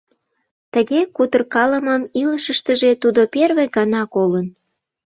Тыге 0.73 1.01
кутыркалымым 1.15 2.01
илышыштыже 2.21 2.91
тудо 3.01 3.21
первый 3.35 3.67
гана 3.75 4.01
колын. 4.13 4.47